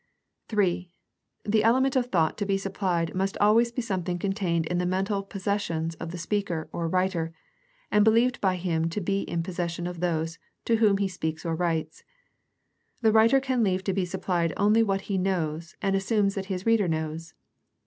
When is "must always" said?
3.13-3.71